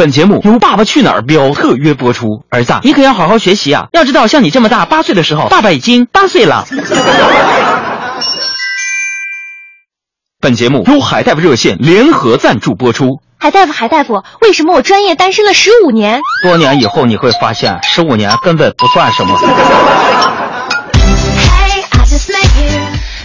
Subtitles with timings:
[0.00, 2.42] 本节目由《爸爸去哪儿》标特约播出。
[2.48, 3.86] 儿子，你可要好好学习啊！
[3.92, 6.64] 要知道，像你这么大，八岁的时候，爸爸已经八岁了。
[10.40, 13.20] 本节目由海大夫热线联合赞助播出。
[13.38, 16.22] 海大夫，海大夫，为什么我专业单身了十五年？
[16.44, 19.38] 多年以后你会发现，十五年根本不算什么。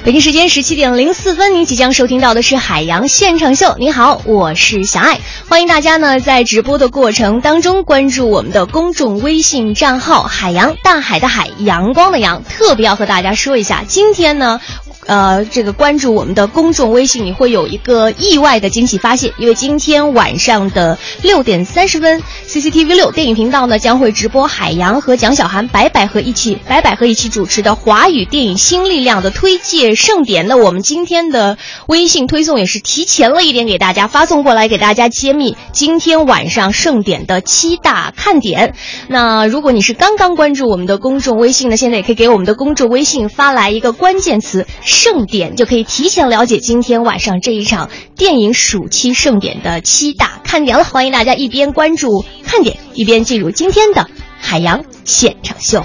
[0.06, 3.76] 北京时间十七点零四分，您即将收听到的是海洋现场秀。
[3.80, 12.44] 你好，我是小爱，欢迎大家呢在直播的过程当中关注我们的公众微信账号“海洋大海的海阳光的阳”。
[12.48, 14.62] 特别要和大家说一下，今天呢。
[15.08, 30.48] 呃，这个关注我们的公众微信，你会有一个意外的惊喜发现，因为今天晚上的六点三十分，CCTV 六电影频道呢将会直播海洋和蒋小涵、白百合一起白百合一起主持的华语电影《新力量》的推介盛典。
[30.48, 38.76] 那我们今天的微信推送也是提前了一点给大家发送过来，给大家揭秘今天晚上盛典的七大看点。
[39.08, 44.68] 那如果你是刚刚关注我们的公众微信呢，现在也可以给我们的公众微信发来一个关键词。
[44.82, 50.84] 盛典就可以提前了解今天晚上这一场电影暑期盛典的七大看点了。
[50.84, 54.08] 欢迎大家一边关注看点，一边进入今天的
[54.40, 55.84] 海洋现场秀。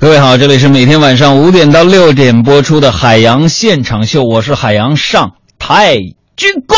[0.00, 5.98] 各位好，这里是每天晚上五点到六点播出的海洋现场秀，我是海洋上太
[6.36, 6.74] 鞠躬。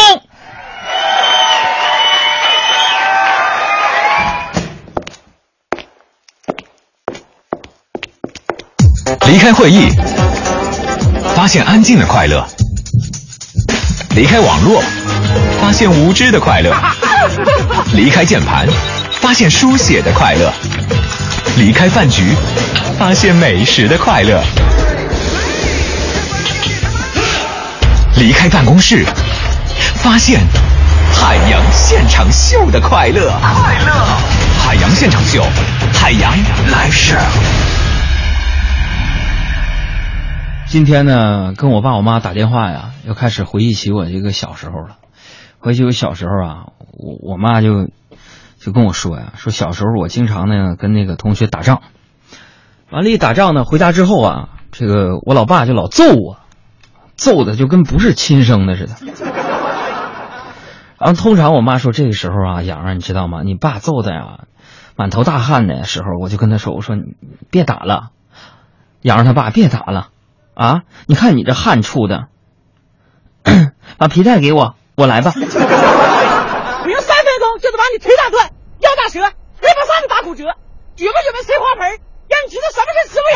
[9.28, 9.88] 离开会议。
[11.36, 12.44] 发现安静的快乐，
[14.16, 14.82] 离开网络，
[15.60, 16.72] 发现无知的快乐；
[17.94, 18.66] 离开键盘，
[19.12, 20.50] 发现书写的快乐；
[21.56, 22.34] 离开饭局，
[22.98, 24.40] 发现美食的快乐；
[28.16, 29.04] 离开办公室，
[29.96, 30.40] 发现
[31.12, 33.30] 海洋现场秀的快乐。
[33.40, 33.92] 快乐，
[34.58, 35.42] 海洋现场秀，
[35.92, 36.32] 海洋
[36.70, 37.16] 来事。
[40.67, 44.96] 今天呢，跟我爸我妈打电话呀，又开始回忆起我这个小时候了。
[45.58, 47.90] 回忆我小时候啊，我我妈就
[48.58, 51.83] 就跟我说呀，说小时候我经常呢跟那个同学打仗，
[52.92, 56.36] 完了，一打仗呢，回家之后啊，这个我老爸就老揍我，
[57.17, 58.95] 揍的就跟不是亲生的似的。
[60.98, 63.42] 然后通常我妈说这个时候啊，杨儿你知道吗？
[63.42, 64.41] 你爸揍的呀，
[64.95, 67.03] 满头大汗的时候，我就跟他说，我说你
[67.51, 68.11] 别打了，
[69.01, 70.09] 杨儿他爸别打了。
[70.55, 70.83] 啊！
[71.07, 72.27] 你看你这汗出的，
[73.97, 75.30] 把皮带给我，我来吧。
[75.30, 75.64] 不用三分
[77.41, 80.45] 钟就是把你腿打断、腰打折、肋巴上子打骨折，
[80.95, 82.01] 举不举门碎花盆，
[82.32, 83.26] 让你知道什么是植物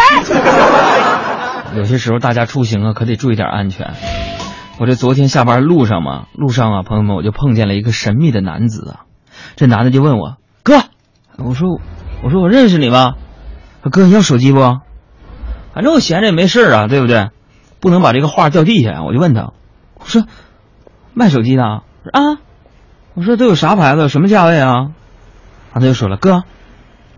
[1.72, 1.78] 人。
[1.78, 3.92] 有些时候大家出行啊，可得注意点安全。
[4.78, 9.00] 我这昨天下班路上嘛，路上啊，朋友们，我就碰见了一个神秘的男子啊。
[9.56, 10.82] 这男的就问我哥，
[11.36, 11.80] 我说
[12.22, 13.16] 我说我认识你吧？
[13.90, 14.60] 哥，你要手机不？
[15.74, 17.28] 反正我闲着也没事啊，对不对？
[17.80, 19.02] 不能把这个画掉地下呀！
[19.02, 19.52] 我就问他，
[19.94, 20.24] 我说
[21.12, 21.82] 卖手机的啊？
[23.14, 24.72] 我说都有啥牌子，什么价位啊？
[24.72, 24.92] 然后
[25.74, 26.44] 他就说了，哥，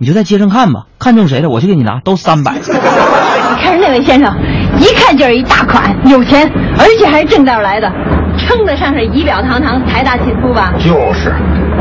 [0.01, 2.53] 你就在街上看吧，看中谁了我去给你拿，都三百。
[2.53, 4.33] 你看那位先生，
[4.79, 6.49] 一看就是一大款，有钱，
[6.79, 7.91] 而且还是正道来的，
[8.39, 10.73] 称得上是仪表堂堂、财大气粗吧？
[10.79, 11.35] 就是，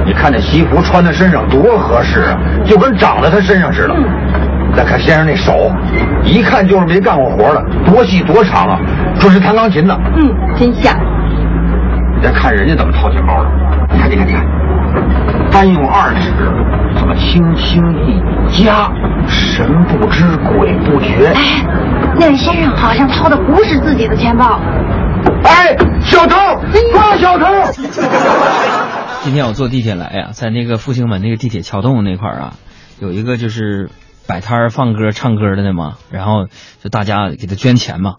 [0.04, 3.96] 你看这西服穿在身上多合适啊，就跟长在他身上似的。
[4.76, 5.72] 再看先生那手，
[6.24, 8.80] 一看就是没干过活的，多细多长啊，
[9.20, 9.96] 准是弹钢琴的。
[10.16, 10.94] 嗯，真像。
[12.16, 13.50] 你再看人家怎么掏钱包的，
[13.94, 14.44] 你看，你看，你看，
[15.58, 16.32] 单用二指，
[17.00, 18.92] 怎么轻轻一夹，
[19.28, 21.34] 神不知鬼不觉。
[21.34, 21.66] 哎，
[22.20, 24.60] 那位先生好像掏的不是自己的钱包。
[25.44, 26.36] 哎，小偷，
[26.94, 27.46] 抓小偷！
[29.26, 32.54] 今天我坐地铁来呀，在那个复兴门那个地铁桥洞那块儿啊，
[33.00, 33.90] 有一个就是。
[34.30, 36.48] 摆摊儿放歌唱歌的呢嘛，然后
[36.84, 38.16] 就大家给他捐钱嘛，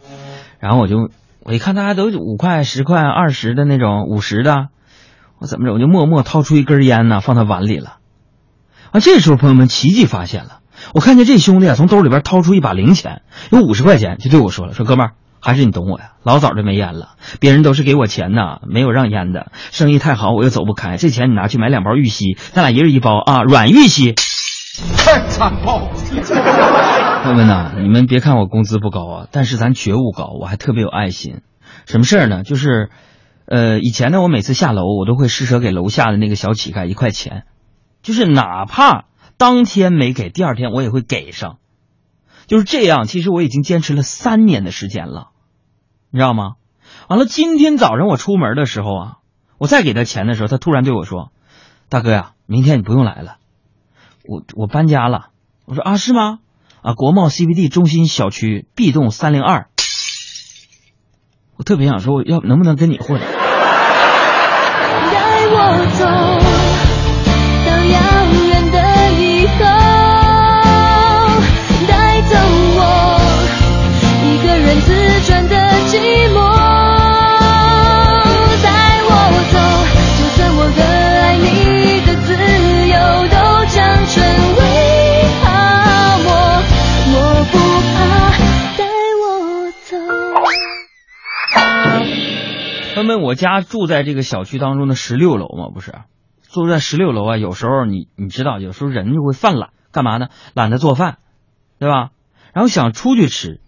[0.59, 1.11] 然后我就
[1.45, 4.69] 我一看大家都五块十块二十的那种五十的，
[5.39, 7.99] 我怎么着我就默默掏出一根烟呢放他碗里了，
[8.91, 10.61] 啊这时候朋友们奇迹发现了，
[10.95, 24.15] 我看见这兄弟啊从兜里边掏出一把零钱，有五十块钱就对我说了，说哥们儿还是你懂我呀，老早就没烟了，别人都是给我钱呢，没有让烟的，生意太好我又走不开，这钱你拿去买两包玉溪，咱俩一人一包啊软玉溪。
[24.97, 25.91] 太残暴！
[27.23, 31.41] 朋友们呐，你们别看我工资不高啊，但是咱觉悟高，我还特别有爱心。
[31.87, 32.45] 什么事儿呢？
[32.45, 32.91] 就是，
[33.51, 37.47] 呃，以前呢，我每次下楼，我都会施舍给楼下的那个小乞丐一块钱，
[38.03, 39.07] 就是哪怕
[39.39, 41.57] 当天没给，第二天我也会给上。
[42.47, 45.31] 就是这样，其实我已经坚持了三年的时间了，
[46.11, 46.57] 你知道吗？
[47.09, 49.17] 完了，今天早上我出门的时候啊，
[49.57, 51.33] 我再给他钱的时候，他突然对我说
[51.89, 53.39] ：“大哥呀，明天你不用来了，
[54.27, 55.31] 我我搬家了。
[55.65, 56.41] 我说啊，是吗？
[56.83, 59.69] 啊，国贸 CBD 中心小区 B 栋三零二。
[61.57, 63.21] 我特别想说，我要能不能跟你混？
[65.51, 66.48] 我走。
[92.99, 95.95] 他们我家住在这个小区当中的十六楼嘛，不是？
[96.51, 100.27] 住在十六楼啊，有时候你你知道，有时候人就会犯懒，干嘛呢？
[100.53, 101.19] 懒得做饭，
[101.79, 102.09] 对吧？
[102.53, 103.61] 然后想出去吃，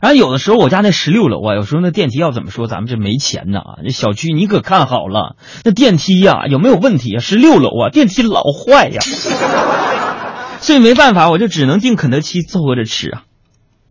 [0.00, 3.60] 然后有的时候我家那十六楼啊，有时候那电梯要怎么说，咱们这没钱呐。
[3.84, 7.20] 这小区你可看好了，那电梯呀、有没有问题啊？
[7.20, 9.00] 十六楼啊，电梯老坏呀，
[10.58, 13.22] 所以没办法，我就只能订肯德基凑合着吃啊。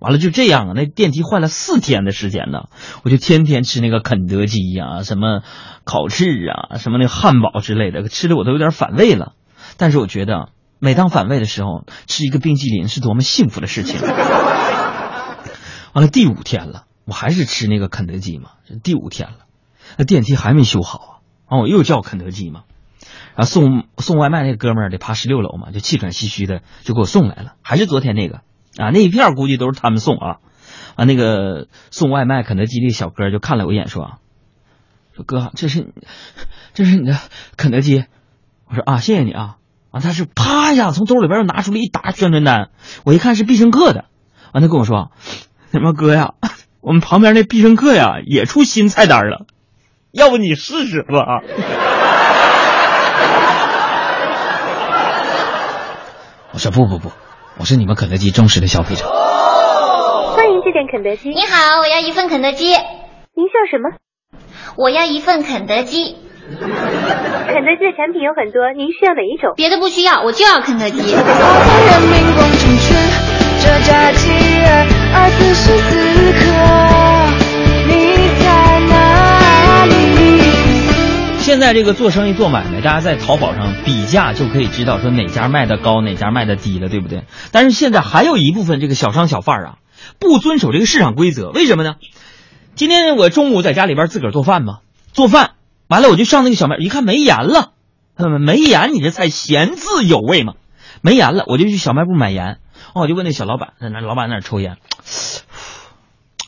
[0.01, 2.69] 完了就这样啊，那电梯坏了四天的时间呢，
[3.03, 5.43] 我就天天吃那个肯德基呀、什么
[5.83, 9.33] 烤翅啊、什么那个汉堡之类的，吃的我都有点反胃了。
[9.77, 10.49] 但是我觉得，
[10.79, 14.01] 每当反胃的时候，吃一个冰淇淋是多么幸福的事情。
[15.93, 19.45] 完了第五天了，我还是吃那个肯德基嘛，这第五天了，
[19.97, 22.63] 那电梯还没修好啊，完我又叫肯德基嘛，
[23.35, 28.41] 然后送送外卖那哥们儿得爬十六楼嘛，就气喘吁吁的就给我送来了，还是昨天那个
[28.77, 30.37] 啊，那一片估计都是他们送啊，
[30.95, 34.19] 啊那个送外卖肯德基的小哥就看了我一眼说，
[35.13, 35.93] 说哥这是
[36.73, 37.17] 这是你的
[37.57, 38.05] 肯德基，
[38.69, 39.57] 我说啊谢谢你啊，
[39.91, 42.69] 啊他是啪一下从兜里边又拿出了一沓宣传单，
[43.03, 44.05] 我一看是必胜客的，
[44.53, 45.11] 完他跟我说，
[45.71, 46.35] 什么哥呀，
[46.79, 49.45] 我们旁边那必胜客呀也出新菜单了，
[50.11, 51.41] 要不你试试吧。
[56.53, 57.11] 我说不不不，
[57.61, 59.05] 我是你们肯德基忠实的消费者。
[59.05, 61.29] 欢迎致电肯德基。
[61.29, 62.65] 你好，我要一份肯德基。
[62.69, 63.97] 您叫什么？
[64.77, 66.15] 我要一份肯德基。
[66.49, 69.53] 肯德基的产品有很多，您需要哪一种？
[69.55, 70.97] 别的不需要，我就要肯德基。
[81.61, 87.23] 在这个做生意做买卖，大家在淘宝上比价就可以知道说哪家卖的高，哪家卖的低了，对不对？
[87.51, 89.77] 但是现在还有一部分这个小商小贩啊，
[90.17, 91.97] 不遵守这个市场规则，为什么呢？
[92.73, 94.79] 今天我中午在家里边自个儿做饭嘛，
[95.13, 95.51] 做饭
[95.87, 97.73] 完了我就上那个小卖，一看没盐了，
[98.15, 100.55] 嗯，没盐，你这菜咸自有味嘛，
[101.01, 102.57] 没盐了，我就去小卖部买盐，
[102.95, 104.77] 哦，我就问那小老板，那那老板那抽烟，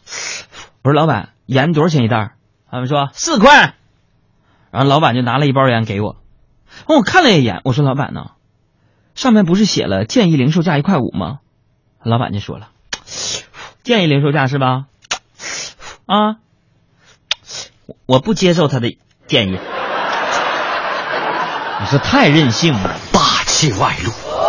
[0.82, 2.32] 我说老板，盐多少钱一袋？
[2.72, 3.76] 他们说四块。
[4.74, 6.16] 然后老板就拿了一包烟给我，
[6.88, 8.32] 我看了一眼，我说老板呢，
[9.14, 11.42] 上面不是写了建议零售价一块五吗？
[12.02, 12.70] 老板就说了，
[13.84, 14.86] 建议零售价是吧？
[16.08, 16.38] 啊，
[18.08, 18.98] 我不接受他的
[19.28, 19.60] 建议。
[21.80, 24.43] 你说太任性了，霸气外露。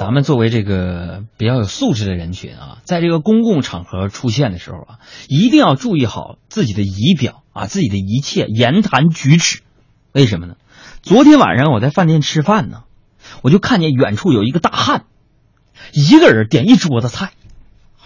[0.00, 4.98] 咱们作为这个比较有素质的人群啊，在这个公共场合出现的时候啊，
[5.28, 9.60] 一定要注意好自己的仪表啊，自己的一切言谈举止。
[10.12, 10.54] 为什么呢？
[11.02, 12.84] 昨天晚上我在饭店吃饭呢，
[13.42, 15.04] 我就看见远处有一个大汉，
[15.92, 17.32] 一个人点一桌子菜，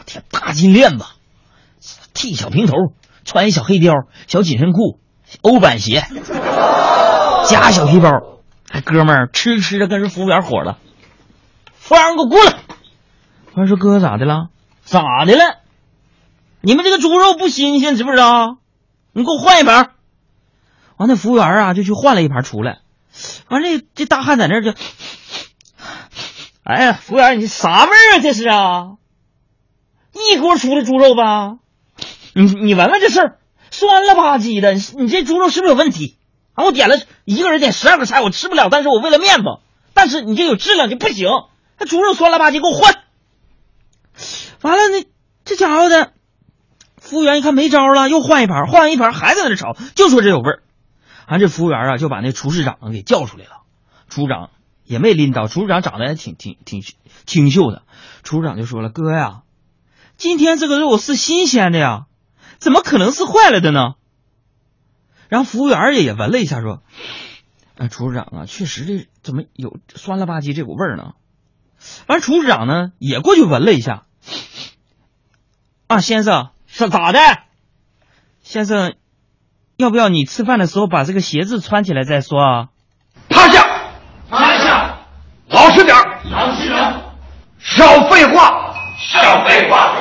[0.05, 1.05] 天，大金链子，
[2.13, 2.75] 剃小平头，
[3.25, 4.99] 穿一小黑貂，小紧身裤，
[5.43, 6.03] 欧版鞋，
[7.49, 8.11] 夹小皮包。
[8.69, 10.79] 哎，哥们儿吃着吃着跟人服务员火了。
[11.85, 12.51] 服务员，你给我过来！
[13.53, 14.49] 服务员说：“哥，咋的了？
[14.85, 15.59] 咋的了？
[16.63, 18.57] 你们这个猪肉不新鲜，知不知道？
[19.13, 19.91] 你给我换一盘。”
[20.97, 22.79] 完，那服务员啊就去换了一盘出来。
[23.51, 24.73] 完，这这大汉在那儿就，
[26.63, 28.19] 哎呀，服务员，你啥味儿啊？
[28.23, 28.93] 这是啊，
[30.15, 31.59] 一锅出的猪肉吧？
[32.33, 33.39] 你你闻闻这事儿，
[33.71, 36.17] 酸了吧唧的，你这猪肉是不是有问题？
[36.55, 39.59] 啊，我点了一个人点十二个菜，我吃不了，但是我为了面子，
[39.93, 41.29] 但是你这有质量就不行。
[41.79, 42.95] 那猪肉酸了吧唧，给我换。
[44.63, 45.05] 完了，那
[45.45, 46.13] 这家伙的
[46.97, 50.63] 服务员一看没招了，又换一盘，换完一盘还在那吵，就说这有味儿。
[51.29, 53.63] 完，这服务员啊就把那厨师长给叫出来了。
[54.09, 54.51] 厨师长
[54.85, 56.83] 也没拎刀，厨师长长得还挺挺挺
[57.27, 57.83] 清秀的。
[58.23, 59.43] 厨师长就说了：“哥呀，
[60.17, 62.07] 今天这个肉是新鲜的呀，
[62.59, 63.95] 怎么可能是坏了的呢？”
[65.29, 66.83] 然后服务员也也闻了一下，说
[67.77, 71.13] ：“啊，厨师长啊，确实这怎么有酸了吧唧这股味儿呢？”
[72.07, 74.03] 完，厨师长呢也过去闻了一下。
[75.87, 77.19] 啊，先生，是咋的？
[78.43, 78.95] 先生，
[79.77, 82.69] 要不要你吃饭的时候把这个鞋子穿起来再说啊？
[83.29, 83.67] 趴下！
[84.31, 84.99] 趴下！
[85.49, 85.97] 老实点！
[86.31, 87.03] 老实点！
[87.59, 88.75] 少废话！
[88.99, 89.97] 少废话！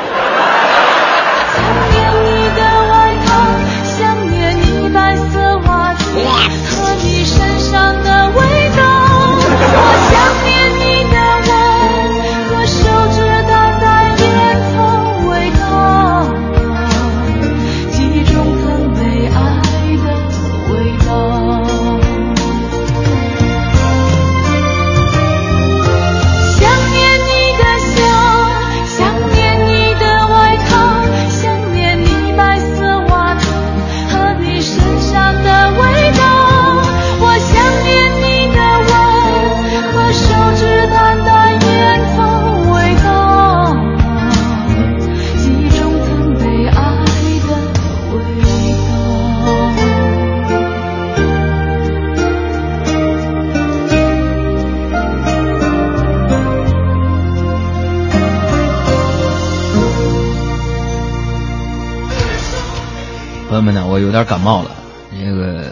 [64.25, 64.72] 感冒了。
[65.12, 65.72] 这个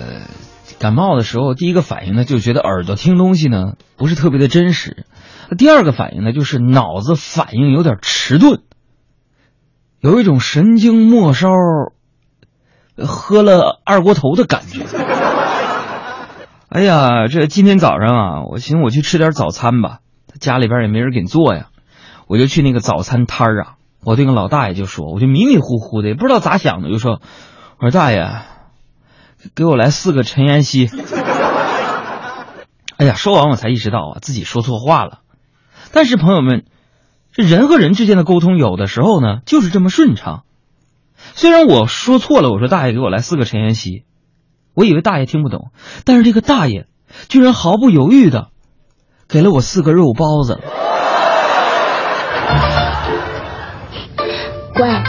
[0.80, 5.04] 感冒的时候，第一个反应呢，就觉得耳朵听东西呢不是特别的真实；
[5.58, 8.62] 第二个反应呢，就是脑子反应有点迟钝，
[10.00, 11.50] 有一种神经末梢
[12.98, 14.86] 喝了二锅头的感觉。
[16.70, 20.00] 哎呀，这今天早上啊，我寻思我去吃点早餐吧，
[20.40, 21.68] 家里边也没人给你做呀，
[22.28, 23.74] 我就去那个早餐摊儿啊。
[24.04, 27.22] 我对那个老大爷就说，我就迷迷糊糊的，也不知道咋想的，就说
[27.82, 28.24] ：“我说大爷，
[29.56, 30.88] 给我来四个陈妍希。
[32.98, 35.22] ”哎呀，说完我才意识到啊，自己说错话了。
[35.92, 36.66] 但是朋友们，
[37.32, 40.44] 这人和人之间的沟通，有的时候呢就是这么顺畅。
[41.34, 44.06] 虽然我说错了，我说大爷给我来四个陈妍希，
[44.76, 45.72] 我以为大爷听不懂，
[46.06, 46.86] 但是这个大爷
[47.30, 48.50] 居然毫不犹豫的
[49.28, 50.60] 给了我四个肉包子。
[54.76, 55.04] 乖，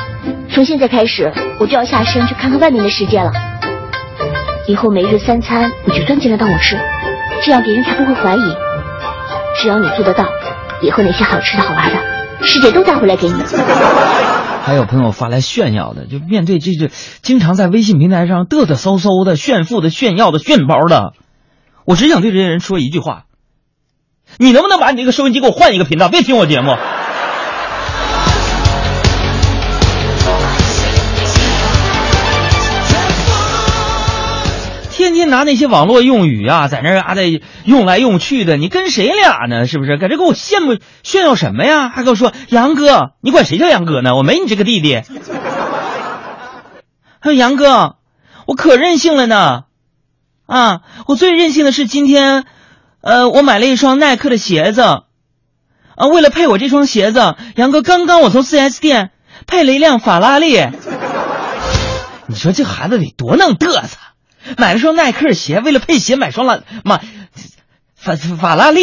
[0.54, 3.32] 从现在开始我就要下山去看看外面的世界了。
[4.68, 6.76] 以后每日三餐你就钻进来帮我吃，
[7.44, 8.40] 这样别人才不会怀疑。
[9.61, 10.25] 只要你做得到，
[10.82, 13.35] 以后那些好吃的好玩的，师姐都带回来给你。
[14.64, 16.90] 还有朋友发来炫耀的，就面对这这
[17.23, 21.14] 经常在微信平台上嘚嘚嗖嗖的炫富的、炫耀的、炫包的，
[21.85, 23.25] 我只想对这些人说一句话：
[24.38, 26.76] 你能不能把你这个收音机给我换一个频道，别听我节目？
[35.02, 37.23] 天天拿那些网络用语啊，在那啊的
[37.64, 39.66] 用来用去的，你跟谁俩呢？
[39.66, 39.99] 是不是？
[39.99, 41.88] 搁这给我羡慕炫耀什么呀？
[41.88, 44.14] 还跟我说杨哥，你管谁叫杨哥呢？
[44.14, 45.02] 我没你这个弟弟。
[47.21, 47.97] 还 有杨哥，
[48.47, 49.64] 我可任性了呢，
[50.47, 52.44] 啊，我最任性的是今天，
[53.00, 59.11] 呃，我买了一双耐克的鞋子，啊，为了配我这双鞋子，杨哥刚刚我从 4S 店
[59.47, 60.59] 配了一辆法拉利。
[62.28, 63.99] 你说这孩子得多能嘚瑟，
[64.59, 67.01] 买了双耐克鞋，为了配鞋买双拉妈
[67.95, 68.83] 法法拉利。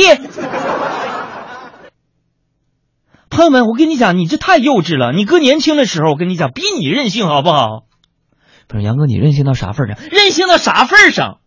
[3.29, 5.13] 朋友们，我跟你讲，你这太幼稚了。
[5.13, 7.83] 你哥年轻的时候，我跟你讲，比你任性好不好？
[8.67, 9.97] 不是杨哥，你任性到啥份上？
[10.11, 11.39] 任性到啥份上？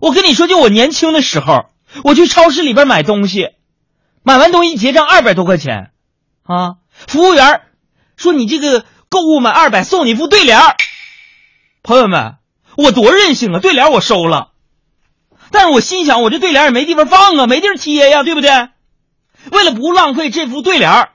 [0.00, 1.66] 我跟你说，就我年轻的时候，
[2.04, 3.50] 我去超市里边买东西，
[4.22, 5.90] 买完东西结账二百多块钱，
[6.42, 7.62] 啊，服务员
[8.16, 10.58] 说你这个购物满二百送你副对联。
[11.82, 12.34] 朋友们，
[12.78, 13.58] 我多任性啊！
[13.58, 14.50] 对联我收了，
[15.50, 18.50] 但是我心想，我这对联也没地方放啊，没地儿贴呀，对不对？
[19.50, 21.08] 为了不浪费这幅对联，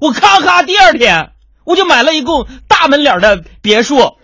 [0.00, 1.32] 我咔咔第二天
[1.64, 4.14] 我就买了一栋大门脸的别墅。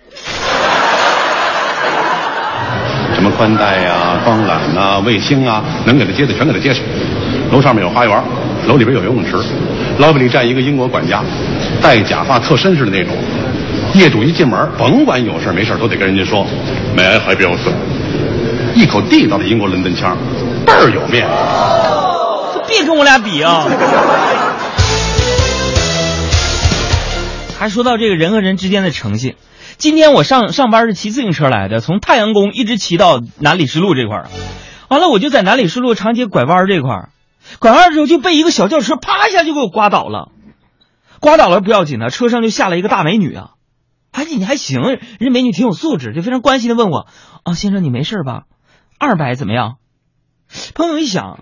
[3.14, 6.82] 什么宽带呀、光缆呐、卫星啊，能给他接的全给他接上。
[7.52, 8.24] 楼上面有花园，
[8.66, 9.36] 楼里边有游泳池，
[9.98, 11.22] 老板里站一个英国管家，
[11.82, 13.14] 戴假发特绅士的那种。
[13.94, 16.46] 业主一进门，甭管有事没事都得跟人家说
[16.96, 17.58] ，May I help you？
[18.74, 20.16] 一口地道的英国伦敦腔，
[20.64, 22.62] 倍儿有面子。
[22.66, 23.66] 别跟我俩比啊！
[27.58, 29.36] 还说到这个人和人之间的诚信，
[29.76, 34.30] 今天我上上班是骑自行车来的，从太阳宫一直骑到南礼士路这块儿，
[34.88, 37.08] 完了我就在南礼士路长街拐弯这块儿，
[37.58, 40.30] 拐弯的时候就被一个小轿车啪一下就给我刮倒了，
[41.20, 43.50] 刮倒了不要紧的，车上就下来一个大美女啊，
[44.12, 47.08] 哎你还行，人家美女挺有素质，就非常关心的问我
[47.42, 48.44] 啊，先生你没事吧？
[48.98, 49.78] 二百怎么样？
[50.74, 51.40] 朋友一想，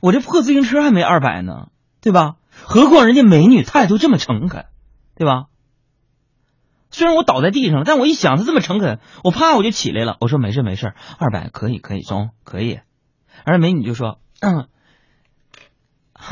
[0.00, 1.68] 我这破自行车还没二百呢，
[2.00, 2.36] 对吧？
[2.64, 4.66] 何况人家美女态度这么诚恳，
[5.16, 5.46] 对吧？
[6.90, 10.16] 虽然我倒在地上了，但我一想她这么诚恳，我啪我就起来了。
[10.20, 12.80] 我说没事没事，二百可以可以中可以。
[13.44, 14.68] 而美女就说，嗯，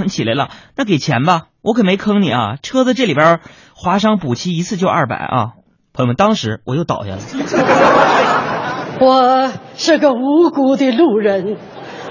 [0.09, 2.57] 起来了，那给钱吧，我可没坑你啊。
[2.63, 3.41] 车子这里边
[3.75, 5.53] 划伤补漆一次就二百啊。
[5.93, 7.19] 朋友们，当时我又倒下了。
[9.01, 11.57] 我是个无辜的路人，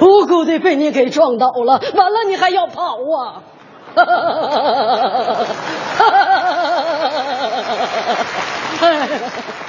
[0.01, 3.43] 无辜的被你给撞倒了，完了你还要跑啊！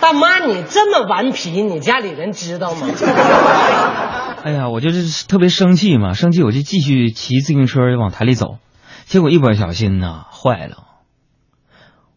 [0.00, 2.86] 大妈，你这么顽皮，你家里人知道吗？
[4.42, 8.58] 哎呀，我就是特别生气嘛，生气我就继续骑自行车往台里走，
[9.04, 10.84] 结果一不小心呐，坏了，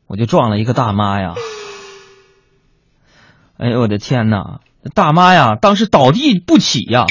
[0.07, 1.35] 我就撞了一个大妈呀！
[3.57, 4.59] 哎呦我的天呐，
[4.95, 7.05] 大妈呀，当时倒地不起呀！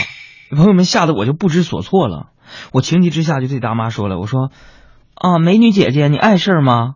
[0.50, 2.29] 朋友们吓得我就不知所措了，
[2.73, 4.50] 我情急之下就对大妈说了，我说
[5.14, 6.95] ：“啊，美女姐姐，你碍事吗？”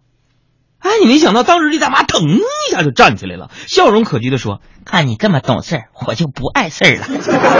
[0.81, 2.41] 哎，你没想到当时这大妈腾一
[2.71, 7.05] 下就站起来了，笑容可掬的说：“看你这么懂事儿，我就不碍事儿了。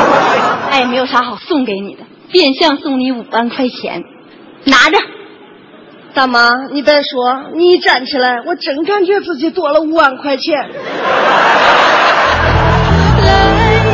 [0.71, 4.03] 哎，没有啥好送给你的，变相送你五万块钱，
[4.65, 4.99] 拿着。
[6.15, 10.71] 大妈，你别说，你一站起来，我真感觉自己多了五万块钱。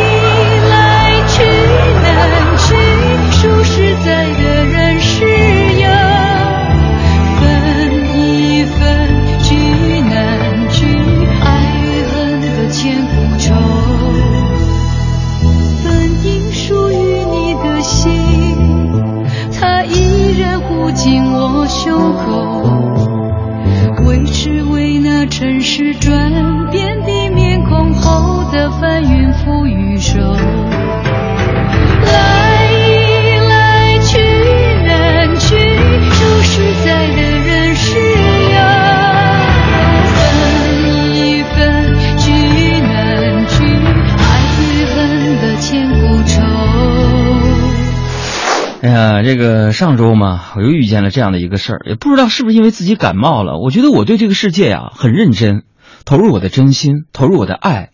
[49.33, 53.59] 这个上周嘛，我又遇见了这样的一个事儿，也不知道是不是因为自己感冒了。
[53.59, 55.65] 我觉得我对这个世界啊很认真，
[56.05, 57.93] 投入我的真心，投入我的爱，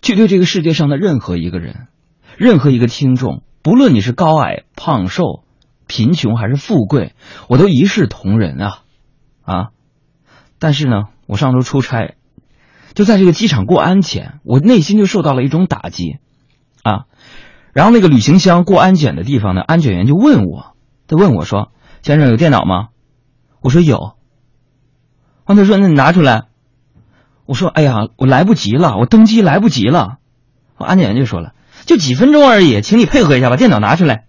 [0.00, 1.88] 去对这个世界上的任何一个人，
[2.36, 5.42] 任何一个听众，不论你是高矮、胖瘦、
[5.88, 7.16] 贫穷还是富贵，
[7.48, 8.82] 我都一视同仁啊
[9.42, 9.68] 啊！
[10.60, 12.14] 但是呢，我上周出差，
[12.94, 16.18] 就在这个机场过安检，我内心就受到了一种打击
[16.84, 17.06] 啊。
[17.72, 20.74] 然后那个旅行箱过安检的地方呢，安检员就问我，
[21.06, 22.88] 他问我说：“先生有电脑吗？”
[23.62, 24.16] 我说有。
[25.46, 26.44] 然后他说：“那你拿出来。”
[27.46, 30.18] 我说：“哎呀，我来不及了，我登机来不及了。”
[30.78, 31.52] 安检员就说了
[31.86, 34.24] ：“就几分钟而已，请你配合一下，把电脑拿出来。”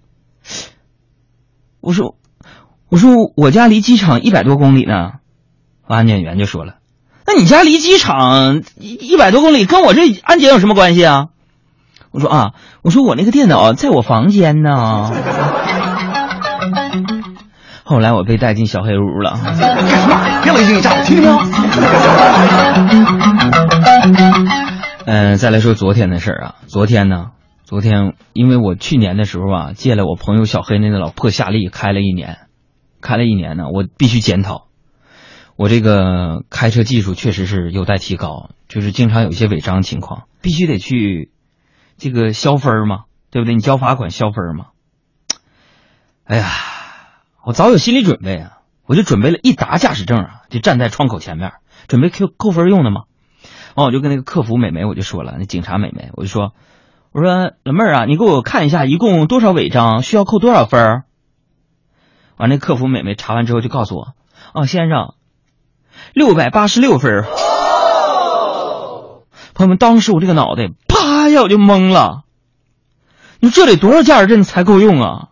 [1.81, 2.17] 我说
[2.89, 5.13] ：“我说我家离机场一百多公里呢。”
[5.87, 6.75] 安检员就说了
[7.25, 11.29] ：“那你家离机场一一百多公里，跟我这安检有什么关系啊？”
[12.11, 15.11] 我说啊，我说我那个电脑在我房间呢。
[17.83, 19.39] 后来我被带进小黑屋了。
[20.43, 21.29] 别冷静一下，我听听。
[25.05, 26.55] 嗯，再来说昨天的事儿啊。
[26.67, 27.31] 昨天呢，
[27.63, 32.39] 昨天因为我去年的时候啊，借了我朋友小黑那个老破夏利开了一年，
[33.01, 34.67] 开了一年呢，我必须检讨，
[35.57, 41.31] 我这个开车技术确实是有待提高，就是经常有一些违章情况，必须得去
[42.01, 43.53] 这个消分嘛，对不对？
[43.53, 44.69] 你交罚款消分嘛。
[46.23, 46.49] 哎呀，
[47.43, 51.53] 我早有心理准备啊，我就准备了一沓驾驶证啊，就站在窗口前面，
[51.87, 53.03] 准备扣扣分用的嘛。
[53.75, 56.53] 完，我就跟那个客服美眉我就说了，那警察美眉我就说，
[57.11, 61.03] 我说老妹儿啊，你给我看一下一共多少违章，需要扣多少分儿。
[62.37, 64.15] 完，那客服美眉查完之后就告诉我，
[64.55, 65.13] 哦，先生，
[66.15, 67.25] 六百八十六分。
[69.53, 70.69] 朋友们，当时我这个脑袋
[71.31, 72.23] 一下我就懵了，
[73.39, 75.29] 你说这得多少驾驶证才够用啊？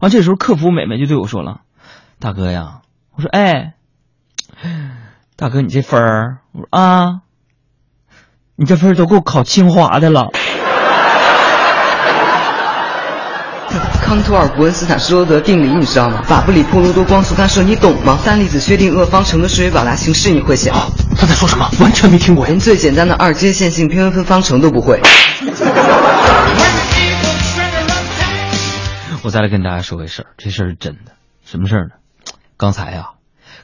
[0.00, 1.60] 完，这时候客服美眉就对我说了，
[2.18, 2.80] 大哥呀，
[3.16, 3.74] 我说哎。
[5.34, 7.22] 大哥，你这分儿，我说啊，
[8.54, 10.28] 你这分儿都够考清华的了。
[14.04, 16.22] 康托尔伯恩斯坦施罗德定理你知道吗？
[16.22, 18.18] 法布里波罗多光速干涉你懂吗？
[18.22, 20.86] 三粒子薛定谔方程的数学表达形式你会写吗？
[21.16, 21.70] 他在说什么？
[21.80, 22.46] 完全没听过。
[22.46, 25.00] 连最简单的二阶线性平衡分方程都不会。
[29.24, 31.12] 我再来跟大家说个事儿，这事儿是真的。
[31.44, 31.94] 什么事儿呢？
[32.56, 33.10] 刚才啊，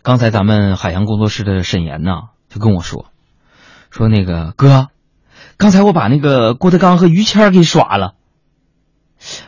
[0.03, 3.07] 刚才咱们海洋工作室的沈岩呐，就跟我说，
[3.91, 4.89] 说那个哥，
[5.57, 8.15] 刚才我把那个郭德纲和于谦给耍了。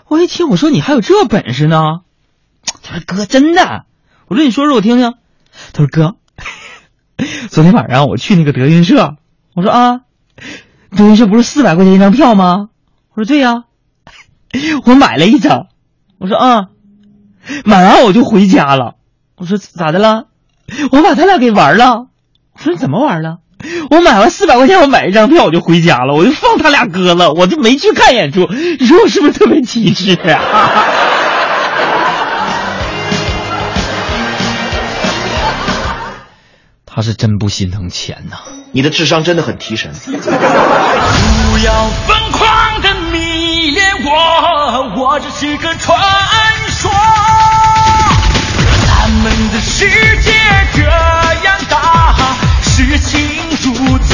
[0.08, 2.00] 我一听，我说你还有这本事呢？
[2.82, 3.84] 他说哥，真的。
[4.26, 5.14] 我说你说说我听听。
[5.72, 6.16] 他说哥，
[7.50, 9.16] 昨天晚上我去那个德云社，
[9.54, 10.00] 我说啊，
[10.96, 12.68] 德云社不是四百块钱一张票吗？
[13.14, 13.64] 我说对呀、
[14.86, 15.66] 我买了一张。
[16.18, 16.68] 我说啊，
[17.64, 18.94] 买完我就回家了。
[19.36, 20.26] 我说咋的了？
[20.92, 22.06] 我把他俩给玩了。
[22.54, 23.38] 我说你怎么玩了？
[23.90, 28.46] 我买完四百块钱，我买一张票我就回家了，我就放他俩歌了，我就没去看演出。
[28.78, 30.40] 你说我是不是特别机智啊？
[37.00, 38.36] 他是真不心疼钱呐、
[38.72, 39.90] 你的智商真的很提神。
[40.04, 40.12] 不
[41.64, 45.98] 要疯狂的迷恋我，我只是个传
[46.68, 46.90] 说。
[48.86, 49.88] 咱们的世
[50.20, 50.30] 界
[50.74, 52.14] 这样大，
[52.60, 53.18] 事情
[53.64, 54.09] 如此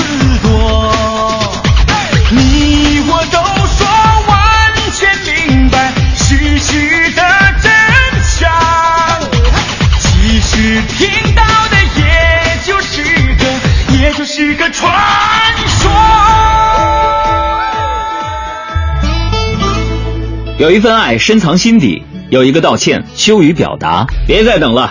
[20.58, 24.06] 有一份爱深藏心底，有一个道歉羞于表达。
[24.26, 24.90] 别再等了，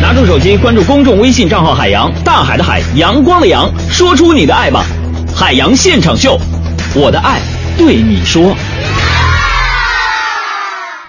[0.00, 4.84] 拿出手机关注公众微信账号“海洋”，大海的海，阳光的阳，说出你的爱吧。
[5.34, 6.38] 海洋现场秀，
[6.94, 7.40] 我的爱
[7.76, 8.54] 对你说。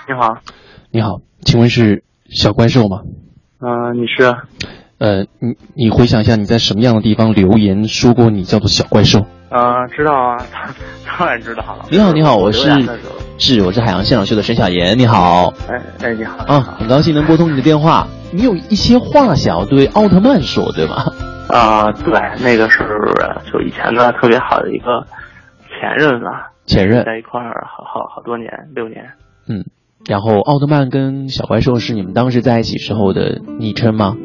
[0.08, 0.38] 你好，
[0.90, 3.02] 你好，请问是小怪兽吗？
[3.62, 4.36] 嗯、你是？
[4.98, 9.28] 呃，你你回想一下，你在什么样的地方留言说过你叫做小怪兽？
[9.52, 10.38] 呃，知道啊，
[11.06, 11.86] 当然知道了。
[11.92, 12.68] 你好，你好，我是
[13.42, 16.44] 是我是海洋现场秀的沈小岩，你好哎哎，你好。
[16.44, 18.06] 啊，很高兴能拨通你的电话。
[18.34, 20.96] 你有一些话想要对奥特曼说，对吗？
[21.48, 22.84] 啊、对，那个是
[23.52, 25.04] 就以前的特别好的一个
[25.70, 29.06] 前任吧，前任在一块儿好好好多年，六年。
[29.48, 29.64] 嗯，
[30.06, 34.18] 然后奥特曼跟小怪兽是你们当时在一起时候的昵称吗？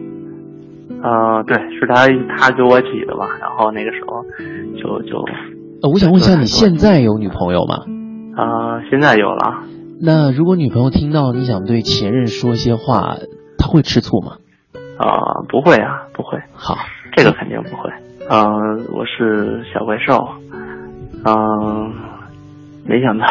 [1.05, 4.25] 呃，对，是他他给我起的吧，然后那个时候
[4.77, 5.25] 就就
[5.83, 7.85] 呃，我想问一下，你现在有女朋友吗？
[8.37, 9.63] 啊、现在有了。
[10.01, 13.17] 那如果女朋友听到你想对前任说一些话，
[13.59, 14.39] 她会吃醋吗？
[14.99, 16.39] 啊、不会啊，不会。
[16.53, 16.75] 好，
[17.17, 17.91] 这个肯定不会。
[18.29, 20.29] 嗯、我是小怪兽。
[21.25, 21.93] 嗯、
[22.85, 23.25] 没想到，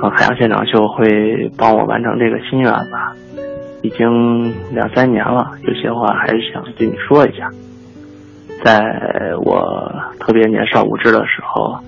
[0.00, 3.14] 呃，海洋现场秀会帮我完成这个心愿吧？
[3.82, 7.50] 已经两三年了，有些话还是想对你说一下。
[8.64, 8.80] 在
[9.44, 11.78] 我特别年少无知的时候，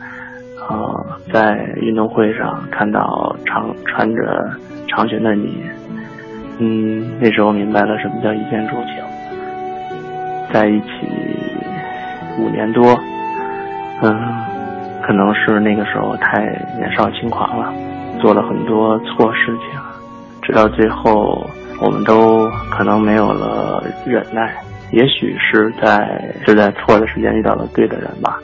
[0.68, 4.50] 呃，在运动会上看到长穿着
[4.88, 5.62] 长裙的你，
[6.58, 8.94] 嗯，那时候明白了什么叫一见钟情。
[10.52, 10.86] 在一起
[12.38, 12.98] 五年多，
[14.02, 14.18] 嗯，
[15.02, 16.42] 可能是那个时候太
[16.78, 17.72] 年少轻狂了，
[18.20, 19.80] 做了很多错事情，
[20.42, 21.44] 直到最后，
[21.80, 24.54] 我们都可能没有了忍耐，
[24.92, 28.38] 也许是在是在错的时间遇到了对的人吧。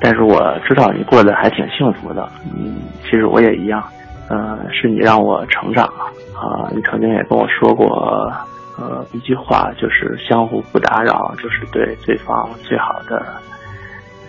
[0.00, 3.82] 但是我知道你过得还挺幸福的，嗯，其实我也一样，
[4.28, 6.04] 呃，是你让我成长了
[6.38, 8.32] 啊、你曾经也跟我说过，
[8.78, 13.26] 呃，一句话就是相互不打扰，就是对对方最好的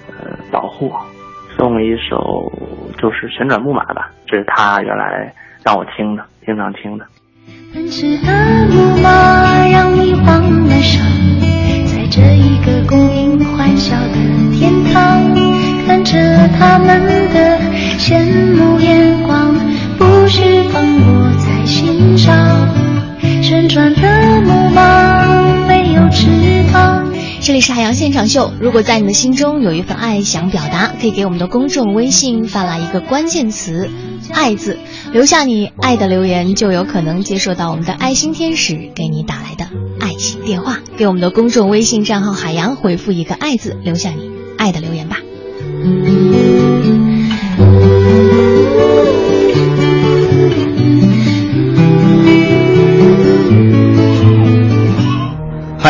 [0.07, 0.91] 呃保护。
[1.55, 2.51] 送了一首
[2.97, 7.05] 就是旋转木马吧，这是他原来让我听的，经常听的。
[7.73, 8.31] 奔驰的
[8.69, 11.01] 木马让你慌了神，
[11.85, 14.15] 在这一个供应欢笑的
[14.57, 15.28] 天堂，
[16.11, 17.59] 着他们的
[17.99, 19.55] 羡慕眼光，
[19.95, 22.67] 不是放我在心上。
[23.43, 26.25] 旋转的木马没有翅
[26.73, 27.13] 膀。
[27.41, 28.51] 这里是海洋现场秀。
[28.59, 33.87] 如果在你的心中有一份爱想表达，可以给我们的公众微信发来一个关键词
[34.33, 34.79] “爱”字，
[35.13, 39.67] 留下你爱的留言，就有可能接受到我们的爱心天使给你打来的
[39.99, 40.79] 爱心电话。
[40.97, 45.17] 给我们的公众微信账号“海洋”回复一个“爱”字，留下你爱的留言吧。
[45.79, 45.85] 海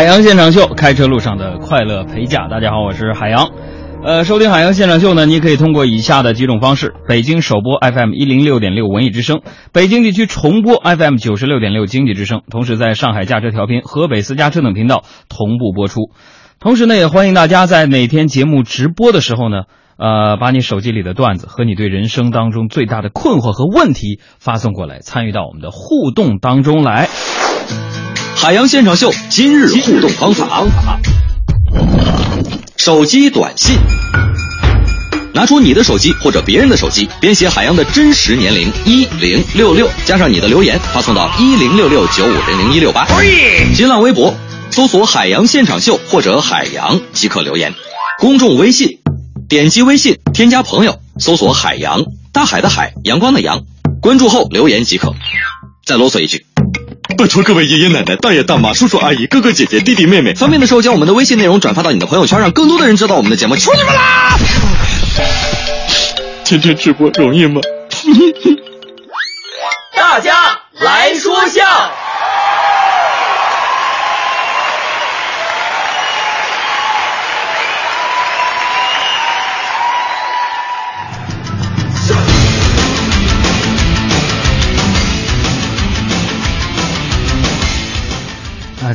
[0.03, 2.47] 洋现场秀，开车路上的快乐陪驾。
[2.47, 3.49] 大家好，我是海洋。
[4.03, 9.41] 呃，收听海洋现场秀呢，你可以通过以下的几种方式：北京首播 FM 一零六点六文艺之声，
[9.73, 16.11] 北京地区重播 FM 九十六点六经济之声，同时在上海驾车调频、河北私家车等频道同步播出。
[16.61, 19.63] 同时呢，也欢迎大家在哪天节目直播的时候呢，
[19.97, 27.07] 呃，把你手机里的段子和你对人生当中最大的困惑和问题发送过来，参与到我们的互动当中来。
[28.35, 30.99] 海洋现场秀今日互动方法：
[32.75, 33.77] 手机短信。
[35.33, 43.07] 拿出你的手机或者别人的手机，编写海洋的真实年龄一零六六，加上你的留言，发送到一零六六九五零零一六八。
[43.73, 44.33] 新浪微博
[44.71, 47.73] 搜索“海洋现场秀”或者“海洋”即可留言。
[48.19, 48.99] 公众微信，
[49.47, 53.63] 点击微信添加朋友，搜索“海洋”，大海的海，阳光的阳，
[54.01, 55.13] 关注后留言即可。
[55.85, 56.45] 再啰嗦一句。
[57.17, 64.37] 拜托各位爷爷奶奶、大爷大妈、叔叔阿姨、哥哥姐姐、弟弟妹妹，方便的时候将我们的微信内容转发到你的朋友圈，让更多的人知道我们的节目，求你们啦！
[66.45, 67.59] 天天直播容易吗？
[69.97, 71.98] 大家来说笑。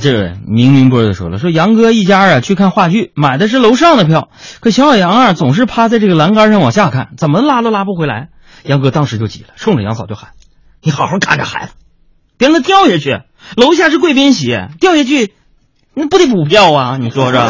[0.05, 4.29] 这位明明波就说了，说杨哥一家啊去看话剧，买的是楼上的票，
[4.61, 8.29] 可小小杨啊总是趴在这个栏杆上往下看，怎么拉都拉不回来。
[8.65, 10.33] 杨哥当时就急了，冲着杨嫂就喊
[10.85, 11.73] ：“你好好看着孩子，
[12.37, 13.23] 别让他掉下去。
[13.57, 15.33] 楼下是贵宾席，掉下去
[15.95, 16.99] 那不得补票啊？
[17.01, 17.41] 你说说。”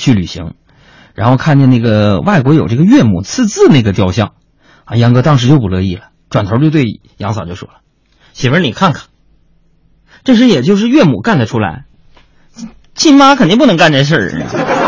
[0.00, 0.54] 去旅行，
[1.14, 4.32] 然后看见那个外国有这个岳母刺字那个雕像，
[4.84, 7.74] 啊，杨哥当时就不乐意了，转头就对杨嫂就说了
[8.32, 9.04] ：“媳妇儿，你看看，
[10.24, 11.84] 这事也就是岳母干得出来，
[12.94, 14.79] 亲妈肯定不能干这事儿。”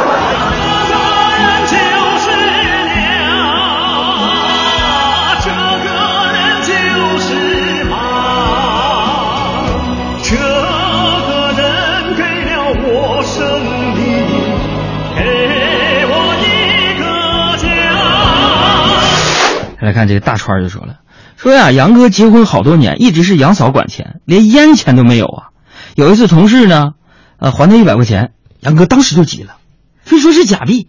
[19.82, 21.00] 来看这个大川就说了，
[21.36, 25.48] 说呀，杨哥结婚好多年，一直是杨嫂管钱，连烟钱都没有啊。
[25.96, 26.92] 有一次同事呢，
[27.38, 29.56] 呃，还他一百块钱，杨哥当时就急了，
[30.04, 30.86] 非说是假币。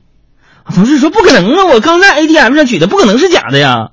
[0.75, 3.89] 同事说不可能啊，我刚在 ATM 上取的，不可能是假的呀。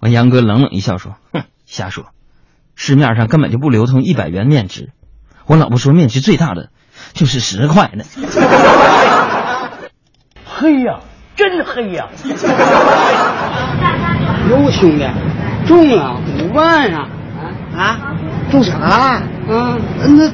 [0.00, 2.04] 完，杨哥冷冷一笑说，哼，瞎说，
[2.76, 4.90] 市面上根本就不流通一百元面值。
[5.46, 6.68] 我老婆说面值最大的
[7.14, 8.04] 就是十块呢。
[10.44, 11.00] 黑呀，
[11.34, 12.08] 真黑呀！
[14.50, 15.06] 哟，兄弟，
[15.66, 17.08] 中了五万啊！
[17.76, 17.98] 啊，
[18.50, 19.22] 中啥了？
[19.48, 19.78] 嗯，
[20.16, 20.30] 那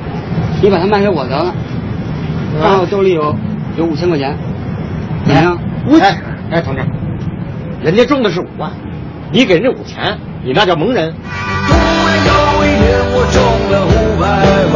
[0.63, 1.53] 你把它卖给我得了，
[2.61, 3.35] 正好兜里有
[3.77, 4.37] 有五千块钱，
[5.27, 5.59] 怎么样？
[5.87, 6.17] 我哎
[6.51, 6.83] 哎，同志，
[7.83, 8.71] 人家中的是五万，
[9.33, 11.13] 你给人家五千，你那叫蒙人。
[11.67, 12.33] 突然有
[12.65, 14.25] 一天我中了五百
[14.73, 14.75] 万，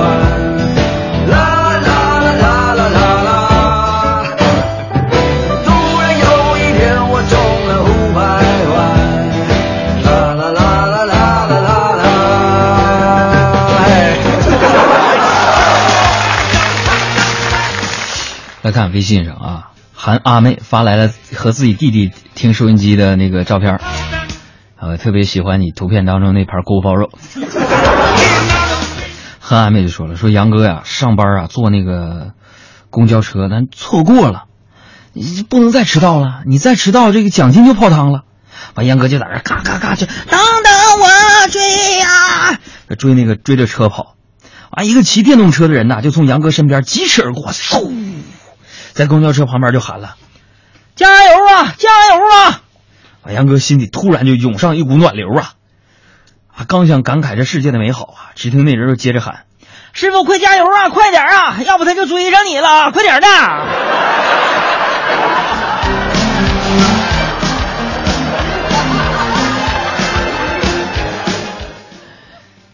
[18.69, 23.81] 来看微信上啊，韩阿妹发来了和自己弟弟听收音机的那个照片儿，
[24.79, 27.09] 呃，特别喜欢你图片当中那盘锅包肉。
[29.41, 32.33] 韩阿妹就说了，说杨哥呀，上班啊坐那个
[32.91, 34.45] 公交车，咱错过了，
[35.15, 38.25] 你不能再迟到了，你再迟到这个奖金就泡汤了。
[38.75, 41.09] 完，杨哥就在那儿咔咔咔就等等我
[41.49, 42.59] 追呀、
[42.99, 44.17] 追那个追着车跑。
[44.71, 47.91] 啊，一个骑电动车的人呐，就从杨哥身边疾驰而过，嗖，
[48.99, 50.17] 在公交车旁边就喊了
[50.97, 52.63] ：“加油啊，加油啊！”
[53.23, 55.53] 啊，杨哥心里突然就涌上一股暖流啊！
[56.53, 59.45] 啊，刚想感慨这世界的美好啊，只听那人又接着喊
[59.95, 63.29] ：“师傅，快加油啊，快点啊，要不他就追上你了，快点的！”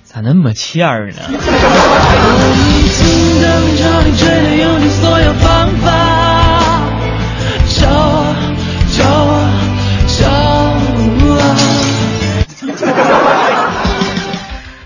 [0.05, 1.21] 咋那么欠儿呢？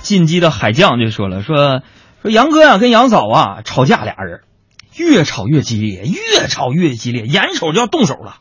[0.08, 1.82] 进击的海将就说了，说
[2.22, 4.40] 说杨哥啊、跟杨嫂啊吵架俩人，
[4.96, 8.36] 越吵越激烈，越吵越激烈，眼瞅就要动手了。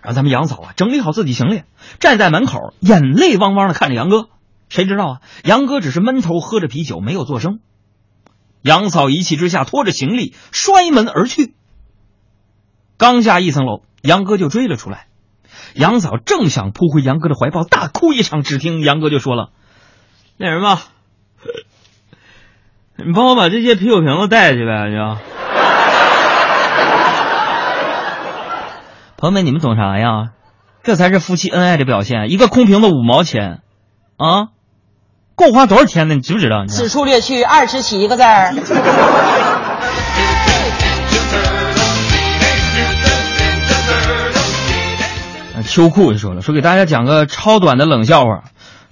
[0.00, 1.64] 然后咱们杨嫂啊整理好自己行李，
[2.00, 4.28] 站在门口，眼泪汪汪的看着杨哥。
[4.70, 7.58] 谁知道啊，杨哥只是闷头喝着啤酒，没有作声。
[8.62, 11.54] 杨嫂一气之下拖着行李摔门而去。
[12.96, 15.08] 刚下一层楼，杨哥就追了出来。
[15.74, 19.50] 杨嫂正想扑回杨哥的怀抱，大哭一场，只听杨哥就说了
[20.38, 20.80] ：“那什么，
[22.96, 24.96] 你帮我把这些啤酒瓶子带下去呗，就。”
[29.16, 30.30] 朋友们，你们懂啥呀？
[30.82, 32.30] 这才是夫妻恩爱的表现。
[32.30, 33.62] 一个空瓶子五毛钱，
[34.18, 34.48] 啊，
[35.34, 36.14] 够花多少钱呢？
[36.14, 36.62] 你知不知道？
[36.62, 38.54] 你此处略去，二十起一个字儿。
[45.56, 48.44] 呃秋裤就说了，说给大家讲个超短的冷笑话，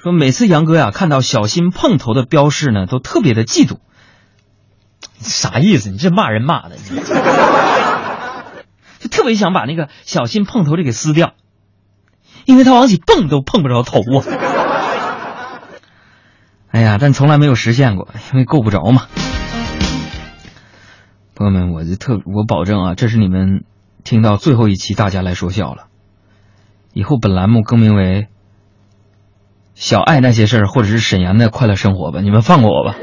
[0.03, 3.77] 说每次杨哥呀看到小心碰头的标示呢，都特别的嫉妒。
[5.23, 5.91] 啥意思？
[5.91, 6.77] 你这骂人骂的，
[8.99, 11.33] 就特别想把那个小心碰头这给撕掉，
[12.45, 14.25] 因为他往起蹦都碰不着头啊。
[16.73, 19.07] 哎呀，但从来没有实现过，因为够不着嘛。
[21.35, 23.65] 朋友们，我就特我保证啊，这是你们
[24.05, 25.87] 听到最后一期大家来说笑了。
[26.95, 28.29] 以后本栏目更名为
[29.75, 32.97] “小爱那些事儿”或者是沈阳的快乐生活吧，你们放过我吧。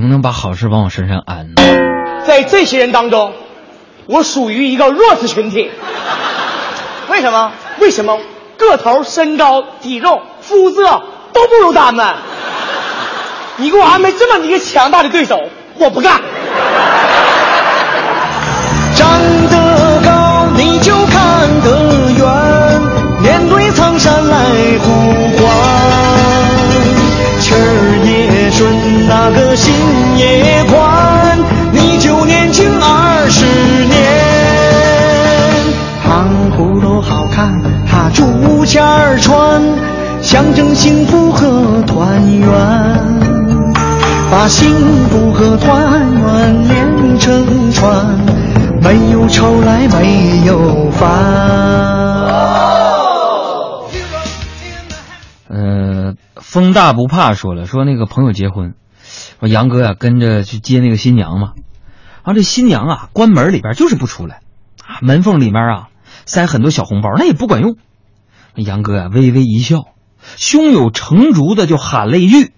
[0.00, 1.62] 能不能把好事往我身上安呢？
[2.26, 3.34] 在这些人当中，
[4.06, 5.70] 我属于一个弱势群体。
[7.10, 7.52] 为什么？
[7.80, 8.18] 为什么？
[8.56, 11.02] 个头、身高、体重、肤色
[11.34, 12.14] 都不如他们。
[13.58, 15.38] 你给我安排这么一个强大的对手，
[15.76, 16.18] 我不干。
[30.20, 31.38] 也宽，
[31.72, 33.44] 你就年轻二十
[33.86, 33.96] 年。
[36.04, 39.62] 糖葫芦好看，它竹签儿穿，
[40.20, 42.48] 象征幸福和团圆。
[44.30, 44.70] 把幸
[45.08, 48.06] 福和团圆连成串，
[48.82, 51.08] 没有愁来没有烦。
[55.48, 58.74] 呃，风大不怕说了，说那个朋友结婚，
[59.40, 61.54] 说杨哥呀、跟着去接那个新娘嘛，
[62.22, 64.42] 然后这新娘啊关门里边就是不出来，
[64.84, 65.88] 啊门缝里面啊
[66.26, 67.76] 塞很多小红包，那也不管用。
[68.54, 69.84] 杨哥呀、微微一笑，
[70.36, 72.52] 胸有成竹的就喊了一句，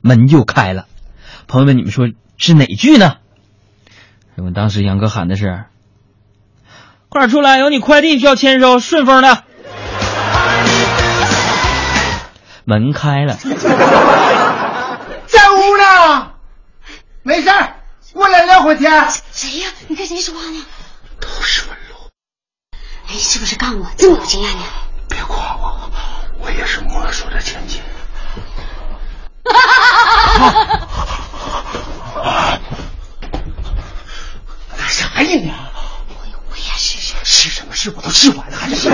[0.00, 0.86] 门就开了。
[1.48, 3.16] 朋友们，你们说是哪句呢？
[4.36, 5.64] 我们当时杨哥喊的是
[7.08, 9.42] ：“快点出来，有你快递需要签收，顺丰的。”
[12.64, 13.50] 门开了，在
[15.50, 16.32] 屋呢，
[17.26, 17.74] 没事儿，
[18.12, 18.88] 过来聊会儿天。
[19.34, 19.68] 谁呀？
[19.88, 20.64] 你跟谁说话呢？
[21.18, 21.96] 都是文璐。
[23.08, 23.90] 哎，是不是干我？
[23.98, 24.62] 这么有经验呢？
[25.08, 25.90] 别夸我，
[26.38, 27.82] 我也是摸索着前进。
[34.88, 35.52] 啥呀你？
[36.48, 37.14] 我也试试。
[37.24, 37.92] 是什么事？
[37.96, 38.88] 我都试完了，还是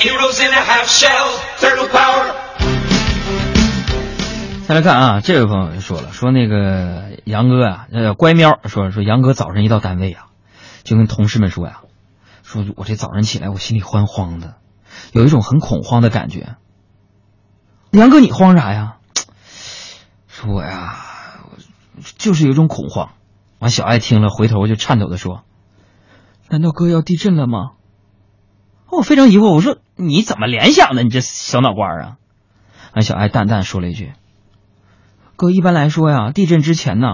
[0.00, 2.11] ？Heroes in a half shell, turtle power.
[4.64, 10.28] 再来看啊，这位朋友就说了，说那个杨哥啊，呃，乖喵说说杨哥早上一到单位啊，
[10.82, 11.80] 就跟同事们说呀，
[12.42, 14.54] 说我这早上起来我心里慌慌的，
[15.12, 16.56] 有一种很恐慌的感觉。
[17.90, 18.96] 杨哥，你慌啥呀？
[20.28, 20.96] 说我呀，
[22.16, 23.10] 就是有一种恐慌。
[23.58, 25.42] 完，小爱听了，回头就颤抖的说
[26.48, 27.72] ：“难道哥要地震了吗？”
[28.90, 31.02] 我非常疑惑，我说你怎么联想的？
[31.02, 32.16] 你这小脑瓜啊！
[32.94, 34.12] 完，小爱淡淡说了一句
[35.42, 37.08] ：“哥，一般来说呀，地震之前呢，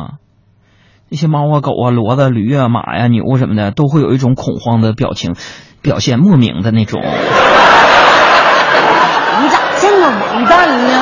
[1.08, 5.34] 那些猫啊、狗啊、骡子、驴啊、马呀、牛什么的，都会有一种恐慌的表情，
[5.80, 7.00] 表现莫名的那种。”
[9.40, 11.00] 你咋这么完蛋呢？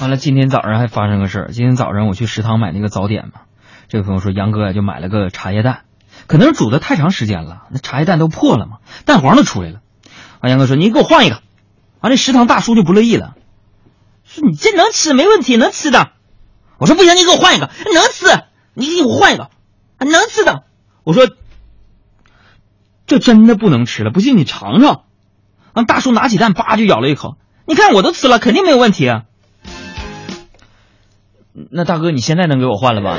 [0.00, 1.48] 完了，今天早上还发生个事儿。
[1.52, 3.42] 今天早上我去食堂买那个早点嘛，
[3.88, 5.80] 这位朋友说杨哥呀就买了个茶叶蛋，
[6.26, 9.80] 可能是煮的太长时间了，那茶叶蛋都破了嘛，蛋黄都出来了。
[10.40, 11.42] 啊，杨哥说你给我换一个。
[12.02, 13.34] 完，这食堂大叔就不乐意了，
[14.24, 16.10] 说你这能吃没问题，能吃的。
[16.78, 19.48] 我说不行，你给我换一个，能吃，你给我换一个，
[20.00, 20.64] 能吃的。
[21.04, 21.28] 我说
[23.06, 25.04] 这真的不能吃了，不信你尝尝。
[25.74, 29.22] 完，大叔拿起蛋叭就咬了一口，你看我都吃了，肯定没有问题啊。
[31.70, 33.16] 那大哥，你现在能给我换了吧？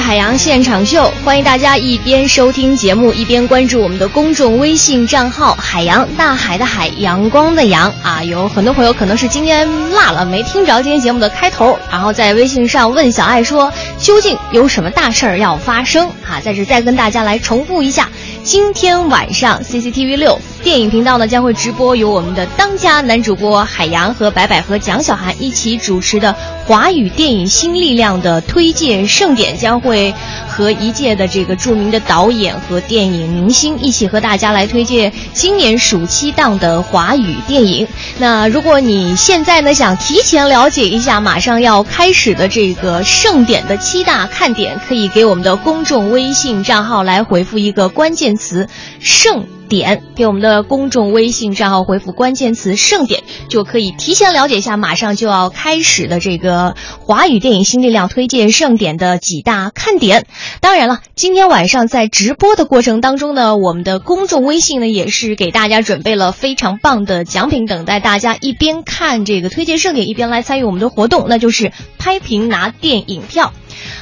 [0.00, 8.22] 海洋现场秀，欢迎大家一边收听节目，一边关注我们的公众微信账号“海洋大海的海阳光的阳”啊。
[8.22, 16.40] 有很多朋友可能是今天落了，没听着今天节目的开头，然后在微信上问小爱说，究竟有什么大事儿要发生啊？
[16.42, 18.08] 在这再跟大家来重复一下，
[18.42, 26.34] 今天晚上 CCTV 六电影频道呢将会直播由我们的当家男主播海洋和白百合、蒋小涵一起主持的
[26.66, 30.12] 华语电影新力量的推介盛典，将会
[30.48, 37.86] 和一届的这个著名的导演和电影明星一起和大家来推荐今年暑期档的华语电影。
[38.18, 48.68] 那如果你现在呢想提前了解一下马上要开始的这个盛典的七大看点，可以给我们的公众微信账号来回复一个关键词
[49.00, 49.46] “盛”。
[49.68, 60.26] 点给我们的公众微信账号回复关键词“盛典”，就可以提前了解一下马上就要开始的这个华语电影新力量推荐盛典的几大看点。
[60.60, 73.52] 当然了，今天晚上在直播的过程当中呢，我们的公众微信呢也是给大家准备了非常棒的奖品，等待大家一边看这个推荐盛典，一边来参与我们的活动，那就是拍屏拿电影票。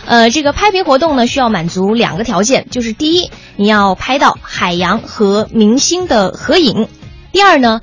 [0.07, 6.87] 呃，这个拍屏活动呢，需要满足两个条件，就是第一，你要拍到海洋和明星的合影；
[7.33, 7.81] 第二呢，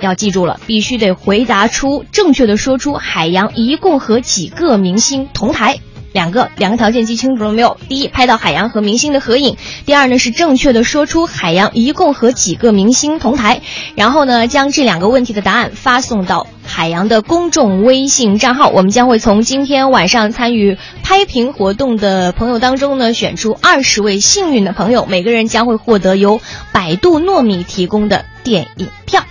[0.00, 5.80] 要记住了，必须得回答出正确的说出海洋一共和几个明星同台。
[6.12, 7.76] 两个两个条件记清楚了没有？
[7.88, 9.54] 第一，拍到海洋和明星的合影；
[9.86, 13.60] 第二呢，是正确的说出海洋一共和几个明星同台。
[13.94, 18.68] 然后呢，将这两个问题的答案发送到海洋的公众微信账号。
[18.68, 26.40] 我们将会从今天晚上参与拍屏活动的朋友当中呢，选出二十位幸运的朋友，每个人将会获得由
[26.72, 29.24] 百度糯米提供的电影票，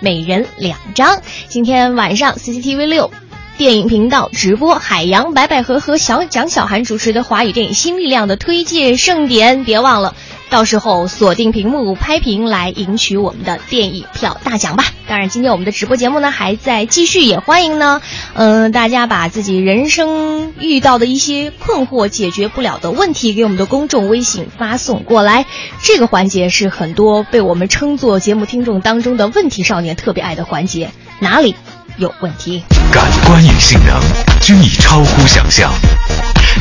[0.00, 1.20] 每人两张。
[1.48, 3.12] 今天晚上 CCTV 六。
[3.56, 10.16] 电影频道直播海洋白百合和小蒋小涵主持的华语电影新力量的推介盛典，别忘了，
[10.50, 14.86] 到时候锁定屏幕拍屏来赢取我们的电影票大奖吧。
[15.06, 18.02] 当然，今天我们的直播节目呢还在继续，也欢迎呢，
[18.34, 25.46] 嗯、大家把自己人生遇到的一些困惑、解决不了的问题给我们的公众微信发送过来。
[25.80, 30.90] 这个环节是很多被我们称作节目听众当中的问题少年特别爱的环节，
[31.24, 31.56] 哪里
[31.96, 32.62] 有问题？
[32.92, 33.98] 感官与性能
[34.42, 35.72] 均已超乎想象，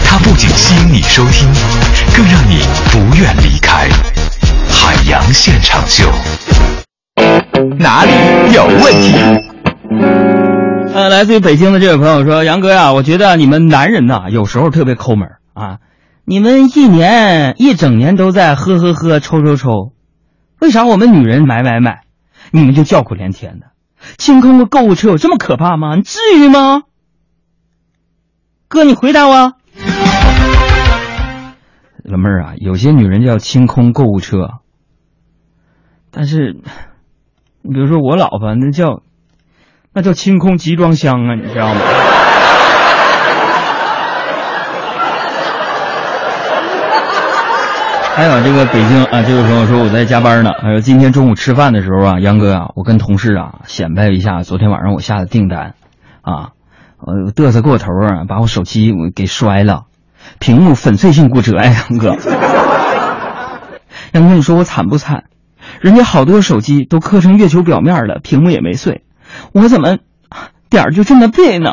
[0.06, 1.50] 它不仅吸引你收听，
[2.16, 3.90] 更让你不愿离开。
[4.70, 6.10] 海洋现场秀，
[7.78, 8.12] 哪里
[8.54, 9.14] 有问题？
[10.96, 15.80] 呃，来自于北京的这位朋友说：“杨哥呀、我觉得你们男人呐，有时候特别抠门啊。
[16.24, 19.92] 你们一年一整年都在喝喝喝、抽抽抽，
[20.62, 22.04] 为啥我们女人买买买，
[22.52, 23.73] 你们就叫苦连天的？
[24.18, 25.96] 清空个购物车有这么可怕吗？
[25.96, 26.84] 你至于吗？
[28.68, 29.54] 哥，你回答我。
[32.04, 34.60] 老妹儿啊，有些女人叫清空购物车，
[36.12, 36.58] 但是
[37.62, 39.04] 你比如说我老婆，那叫
[39.94, 41.80] 那叫清空集装箱啊，你知道吗？
[48.16, 50.52] 还有这个北京啊，这位朋友说我在加班呢。
[50.62, 55.74] 还有今天中午吃饭的时候啊，杨哥啊，我跟同事啊显摆一下昨天晚上我下的订单，
[56.22, 56.52] 啊，
[57.00, 59.86] 呃嘚瑟过头啊，把我手机我给摔了，
[60.40, 62.16] 屏幕粉碎性骨折呀，杨哥。
[64.12, 65.24] 杨哥，你说我惨不惨？
[65.82, 69.04] 人家好多手机都磕成月球表面了，屏幕也没碎，
[69.54, 69.98] 我怎么
[70.70, 71.72] 点儿就这么背呢？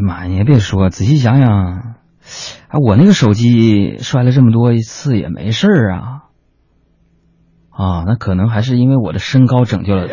[0.00, 1.96] 妈，你也别说，仔细想想，
[2.68, 6.00] 哎，我那个手机摔了这么多一次也没事儿啊。
[7.70, 10.08] 啊，那可能还是因为我的身高拯救了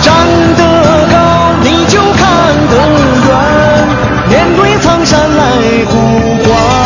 [0.00, 0.14] 长。
[0.56, 0.62] 得
[1.10, 2.20] 高，你就看
[2.68, 2.74] 得
[3.28, 3.32] 远，
[4.28, 5.92] 面对苍山来呼
[6.44, 6.81] 唤。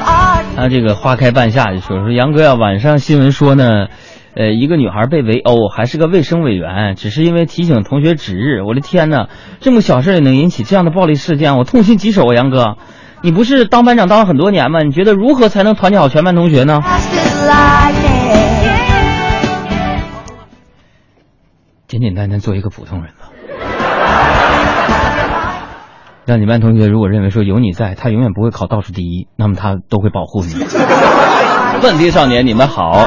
[0.00, 3.86] 啊，这个花开半夏就说说杨哥呀、晚上新闻说呢，
[4.34, 8.62] 呃，一个女孩被围殴，还是个卫生委员，只是因为提醒同学值日。
[8.62, 9.28] 我的天呐，
[9.60, 12.34] 这么小事也能引起这样的暴力事件，我痛心疾首啊！
[12.34, 12.76] 杨哥，
[13.22, 14.82] 你不是当班长当了很多年吗？
[14.82, 16.82] 你觉得如何才能团结好全班同学呢.
[21.86, 23.23] 简简单单做一个普通人吧。
[26.26, 30.54] 让你班同学如果认为说有你在，他永远不会考倒数第一，那么他都会保护你。
[31.84, 33.04] 问题少年，你们好。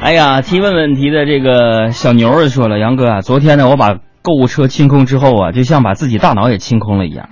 [0.00, 7.28] 哎呀，提问问题的这个小牛儿说了，杨哥啊，昨天呢，我把购物车清空之后啊，就像把自己大脑也清空了一样。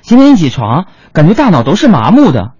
[0.00, 2.54] 今天一起床，感觉大脑都是麻木的。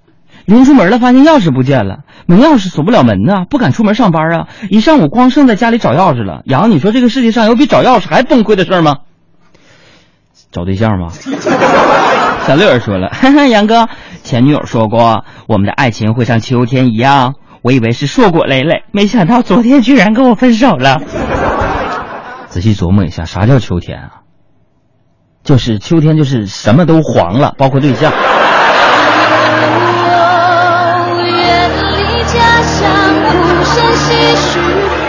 [0.47, 4.47] 临出门了，发现钥匙不见了，没钥匙锁不了门呐，不敢出门上班啊。
[4.71, 6.43] 一上午光剩在家里找钥匙了。
[6.45, 8.99] 杨，你说这个世界上有比找钥匙还崩溃的事儿吗？
[10.51, 11.09] 找对象吗？
[12.47, 13.89] 小六儿说了，哈哈，杨哥，
[14.23, 21.01] 前女友说过我们的爱情会像秋天一样，我以为是硕果累累，没想到昨天居然跟我分手了。
[22.49, 24.11] 仔细琢磨一下，啥叫秋天啊？
[25.45, 28.11] 就是秋天，就是什么都黄了，包括对象。
[31.21, 32.91] 远离家乡，
[33.25, 33.29] 哭
[33.65, 34.59] 声唏嘘，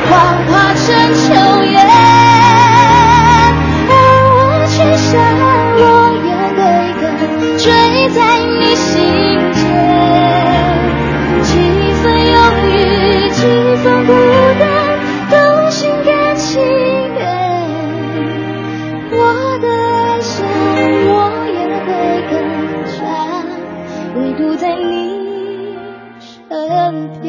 [0.10, 1.34] 幻化成秋
[8.14, 8.96] 在你心
[9.54, 9.60] 间。
[11.44, 11.52] 几
[12.02, 12.36] 分忧
[12.66, 13.40] 郁，几
[13.84, 14.12] 分孤
[14.60, 14.64] 单，
[15.30, 15.36] 都
[15.70, 17.20] 心甘情愿。
[19.12, 19.18] 我
[19.60, 20.38] 的爱像
[21.06, 21.10] 落
[21.48, 21.90] 叶归
[22.30, 22.32] 根
[22.88, 22.98] 上，
[24.16, 24.80] 唯独在你
[26.20, 26.30] 身
[27.22, 27.26] 边。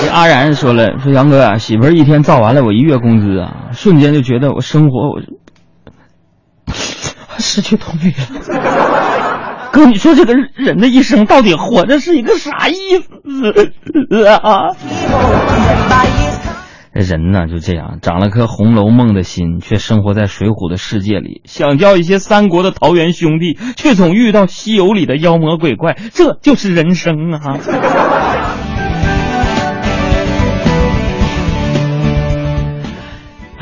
[0.00, 5.20] 这阿然说了，说杨哥啊，媳妇儿一天造完了我一月工资啊，瞬间就觉得我生活我
[7.42, 8.14] 失去童年。
[9.72, 14.68] 哥，你说这个人的一生到底活着是一个啥意思啊？
[16.94, 27.56] 人呢就这样，长了颗《红楼梦》的心，却生活在《水浒》的世界里，想交一些三国的桃园兄弟，却总遇到西游里的妖魔鬼怪，这就是人生啊！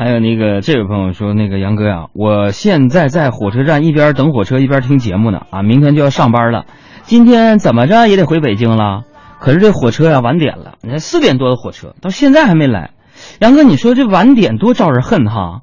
[0.03, 6.65] 还有那个这位朋友说，那个杨哥呀、我现在在火车站一边等火车一边听节目呢，啊，明天就要上班了，
[7.03, 9.03] 今天怎么着也得回北京了。
[9.39, 12.93] 可是这火车呀晚点了，你看四点多的火车到现在还没来。
[13.41, 15.61] 杨哥，你说这晚点多招人恨哈？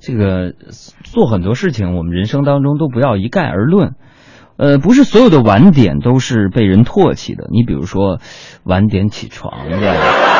[0.00, 0.52] 这个
[1.02, 3.94] 做很多事情，我们人生当中都不要一概而论。
[4.58, 7.44] 呃，不是所有的晚点都是被人唾弃的。
[7.50, 8.18] 你比如说，
[8.64, 10.39] 晚点起床的。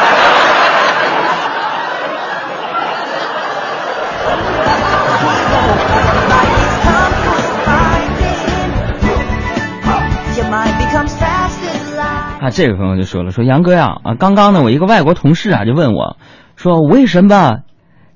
[12.51, 16.17] 这位朋友就说了，说杨哥呀，啊，刚刚呢，我一个外国同事啊就问我，
[16.57, 17.61] 说为什么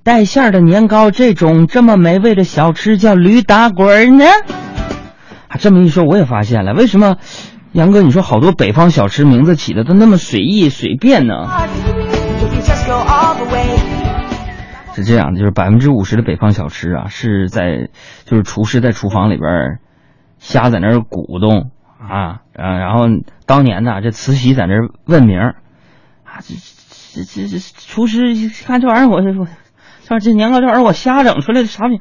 [0.02, 4.24] 带馅儿的年糕这种这么美味的小吃叫驴打滚儿呢？
[5.48, 7.16] 啊，这么一说，我也发现了，为什么
[7.72, 11.34] 杨哥你说好多北方小吃名字起的都那么随意随便呢？
[14.94, 17.88] 是这样的，就是百分之五十的北方小吃啊，是在
[18.24, 19.78] 就是厨师在厨房里边
[20.38, 21.70] 瞎在那儿鼓动
[22.08, 23.06] 啊，啊，然后
[23.46, 24.74] 当年呢，这慈禧在那
[25.06, 26.54] 问名啊，这
[27.14, 29.46] 这这这厨师一看这玩意儿，我就说，
[30.06, 32.00] 这这年糕这玩意儿我瞎整出来的啥名？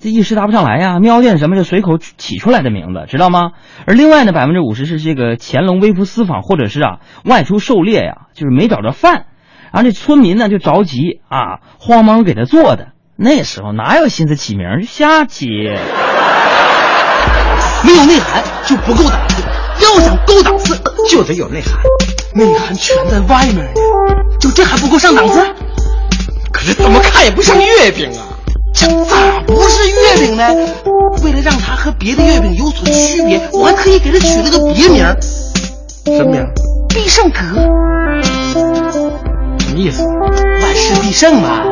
[0.00, 3.50] 这一时答不上来呀，瞄见什么就随口起出来的名字，知道吗？
[3.84, 9.26] 而另外呢，百分之五十是这个乾隆微服私访，或者是啊外出狩猎呀，就是没找着饭，
[9.72, 12.92] 然后这村民呢就着急啊，慌忙给他做的。
[13.16, 15.48] 那时候哪有心思起名，就瞎起。
[17.84, 19.42] 没有内涵就不够档次，
[19.82, 21.80] 要想够档次就得有内涵，
[22.34, 23.62] 内涵全在外面呢，
[24.38, 25.40] 就这还不够上档次？
[26.52, 28.28] 可是怎么看也不像月饼啊，
[28.74, 30.44] 这咋不是月饼呢？
[31.24, 35.16] 为了让它和别的月饼有所区别，我还特意给它取了个别名儿，
[36.04, 36.46] 什么名？
[36.90, 37.40] 必胜阁。
[39.60, 40.04] 什么意思？
[40.04, 41.62] 万事必胜嘛。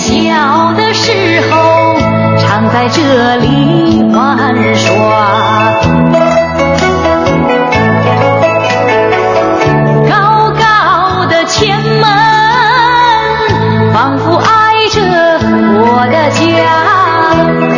[0.00, 1.94] 小的时候
[2.38, 5.70] 常在这里玩耍，
[10.08, 12.02] 高高的前门
[13.92, 15.02] 仿佛挨着
[15.76, 17.69] 我的家。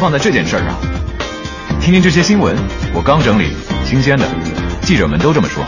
[0.00, 0.74] 放在这件事上。
[1.78, 2.56] 听听这些新闻，
[2.94, 4.26] 我刚整理，新鲜的，
[4.80, 5.62] 记者们都这么说。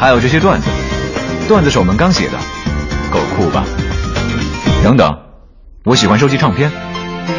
[0.00, 0.66] 还有这些段子，
[1.46, 2.38] 段子手们刚写的，
[3.10, 3.64] 够酷吧？
[4.82, 5.14] 等等，
[5.84, 6.72] 我喜欢收集唱片，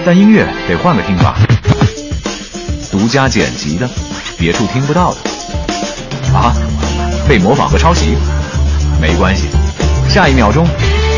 [0.06, 1.36] 但音乐得换个听法，
[2.92, 3.90] 独家剪辑的，
[4.38, 5.18] 别处听不到的。
[6.38, 6.54] 啊，
[7.28, 8.16] 被模仿和抄袭，
[9.02, 9.48] 没关系，
[10.08, 10.68] 下一秒钟，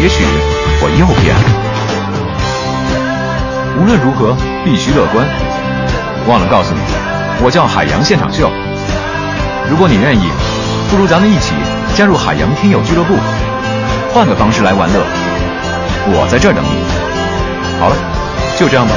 [0.01, 0.23] 也许
[0.81, 1.68] 我又变了。
[3.77, 5.25] 无论如何，必须乐观。
[6.27, 6.79] 忘了告诉你，
[7.43, 8.49] 我叫海洋现场秀。
[9.69, 10.29] 如果你愿意，
[10.89, 11.53] 不如咱们一起
[11.95, 13.15] 加入海洋听友俱乐部，
[14.13, 14.99] 换个方式来玩乐。
[16.11, 16.69] 我在这儿等你。
[17.79, 17.95] 好了，
[18.57, 18.93] 就这样吧。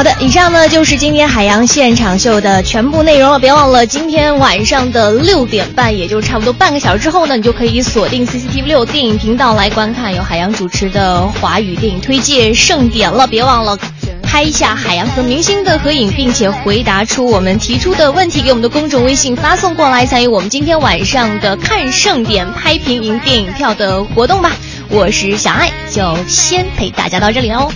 [0.00, 3.38] 好的，以上呢就是今天海洋现场秀的全部内容了。
[3.38, 13.26] 别忘了今天晚上的六点半，也就差不多半个小时之后呢，你就可以锁定 CCTV 六电影频道来观看由海洋主持的华语电影推介盛典了。
[13.26, 13.78] 别忘了
[14.22, 24.52] 拍一下海洋和明星的合影，并且回答出我们提出的问题，给我们的公众微信发送过来，参与我们今天晚上的看盛典拍屏赢电影票的活动吧。
[24.88, 27.70] 我是小爱，就先陪大家到这里哦。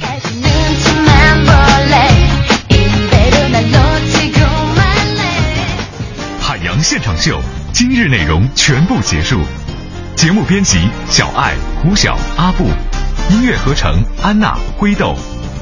[6.40, 7.40] 海洋现场秀
[7.72, 9.40] 今日内容全部结束。
[10.16, 10.78] 节目编辑
[11.10, 12.68] 小爱、胡晓、阿布，
[13.30, 15.14] 音乐合成安娜、灰豆，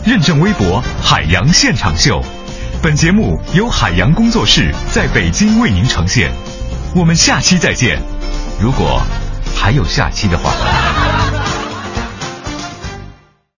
[0.05, 2.23] 认证微博海洋现场秀。
[2.83, 6.31] 本节目由海洋工作室在北京为您呈现。
[6.95, 7.99] 我们下期再见，
[8.61, 9.03] 如果
[9.57, 11.22] 还有下期的话。